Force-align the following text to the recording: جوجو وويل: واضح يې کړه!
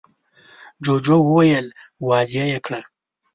جوجو 0.83 1.17
وويل: 1.27 1.67
واضح 2.07 2.43
يې 2.53 2.59
کړه! 2.65 2.79